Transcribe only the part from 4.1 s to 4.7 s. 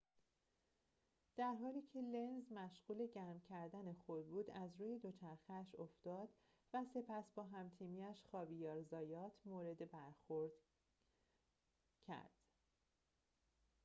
بود